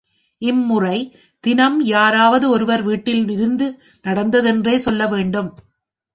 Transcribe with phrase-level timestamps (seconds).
[0.41, 0.97] இம்முறை
[1.43, 3.67] தினம் யாராவது ஒருவர் வீட்டில் விருந்து
[4.05, 5.49] நடந்ததென்றே சொல்ல வேண்டும்.